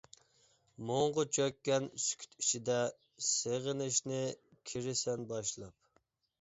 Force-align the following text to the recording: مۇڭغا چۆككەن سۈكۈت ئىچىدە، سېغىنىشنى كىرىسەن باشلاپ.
مۇڭغا 0.91 1.25
چۆككەن 1.37 1.85
سۈكۈت 2.07 2.33
ئىچىدە، 2.41 2.79
سېغىنىشنى 3.29 4.25
كىرىسەن 4.73 5.33
باشلاپ. 5.37 6.07